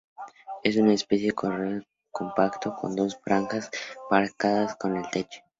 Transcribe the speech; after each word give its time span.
Es 0.63 0.77
una 0.77 0.93
especie 0.95 1.27
de 1.27 1.35
corredor 1.35 1.85
compacto, 2.09 2.75
con 2.75 2.95
dos 2.95 3.19
franjas 3.23 3.69
pardas 4.09 4.75
en 4.83 4.95
el 4.97 5.07
pecho. 5.11 5.41